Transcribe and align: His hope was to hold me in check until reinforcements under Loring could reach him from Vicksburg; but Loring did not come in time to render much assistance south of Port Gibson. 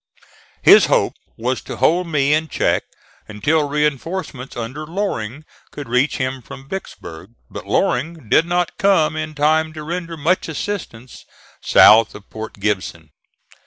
His 0.63 0.87
hope 0.87 1.13
was 1.37 1.61
to 1.61 1.75
hold 1.77 2.07
me 2.07 2.33
in 2.33 2.47
check 2.47 2.85
until 3.27 3.69
reinforcements 3.69 4.57
under 4.57 4.87
Loring 4.87 5.45
could 5.69 5.87
reach 5.87 6.17
him 6.17 6.41
from 6.41 6.67
Vicksburg; 6.67 7.35
but 7.51 7.67
Loring 7.67 8.27
did 8.27 8.47
not 8.47 8.79
come 8.79 9.15
in 9.15 9.35
time 9.35 9.73
to 9.73 9.83
render 9.83 10.17
much 10.17 10.47
assistance 10.47 11.23
south 11.61 12.15
of 12.15 12.27
Port 12.31 12.53
Gibson. 12.55 13.11